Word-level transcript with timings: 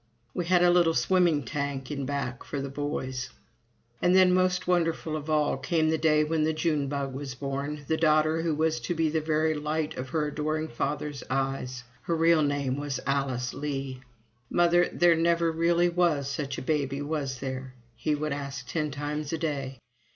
We 0.33 0.45
had 0.45 0.63
a 0.63 0.71
little 0.71 0.95
swimming 0.95 1.43
tank 1.43 1.91
in 1.91 2.07
back, 2.07 2.43
for 2.43 2.59
the 2.59 2.69
boys. 2.71 3.29
And 4.01 4.15
then, 4.15 4.33
most 4.33 4.67
wonderful 4.67 5.15
of 5.15 5.29
all, 5.29 5.57
came 5.57 5.89
the 5.91 5.97
day 5.99 6.23
when 6.23 6.43
the 6.43 6.53
June 6.53 6.87
Bug 6.87 7.13
was 7.13 7.35
born, 7.35 7.85
the 7.87 7.97
daughter 7.97 8.41
who 8.41 8.55
was 8.55 8.79
to 8.79 8.95
be 8.95 9.09
the 9.09 9.21
very 9.21 9.53
light 9.53 9.95
of 9.97 10.09
her 10.09 10.25
adoring 10.25 10.69
father's 10.69 11.23
eyes. 11.29 11.83
(Her 12.01 12.15
real 12.17 12.41
name 12.41 12.81
is 12.81 12.99
Alice 13.05 13.53
Lee.) 13.53 14.01
"Mother, 14.49 14.89
there 14.91 15.13
never 15.15 15.51
really 15.51 15.87
was 15.89 16.27
such 16.27 16.57
a 16.57 16.63
baby, 16.63 17.03
was 17.03 17.37
there?" 17.39 17.75
he 17.95 18.15
would 18.15 18.33
ask 18.33 18.67
ten 18.67 18.89
times 18.89 19.31
a 19.31 19.37
day. 19.37 19.77